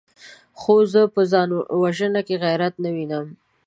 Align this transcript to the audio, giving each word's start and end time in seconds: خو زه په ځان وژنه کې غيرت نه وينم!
خو 0.59 0.75
زه 0.91 1.01
په 1.13 1.21
ځان 1.31 1.49
وژنه 1.81 2.21
کې 2.27 2.35
غيرت 2.43 2.73
نه 2.83 2.89
وينم! 2.95 3.25